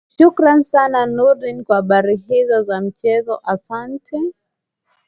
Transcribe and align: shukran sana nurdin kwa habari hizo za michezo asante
shukran 0.17 0.63
sana 0.63 1.05
nurdin 1.05 1.63
kwa 1.63 1.75
habari 1.75 2.15
hizo 2.17 2.61
za 2.61 2.81
michezo 2.81 3.39
asante 3.43 4.17